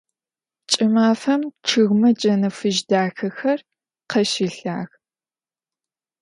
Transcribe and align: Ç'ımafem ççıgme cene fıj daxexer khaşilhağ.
Ç'ımafem 0.71 1.41
ççıgme 1.65 2.09
cene 2.19 2.49
fıj 2.57 2.77
daxexer 2.89 3.59
khaşilhağ. 4.09 4.77